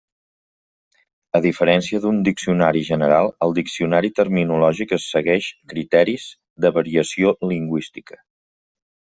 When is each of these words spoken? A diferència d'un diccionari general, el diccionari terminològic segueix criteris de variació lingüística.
A 1.39 1.41
diferència 1.45 1.99
d'un 2.05 2.21
diccionari 2.29 2.81
general, 2.87 3.29
el 3.47 3.53
diccionari 3.59 4.11
terminològic 4.21 4.97
segueix 5.05 5.53
criteris 5.75 6.27
de 6.67 6.73
variació 6.81 7.37
lingüística. 7.53 8.23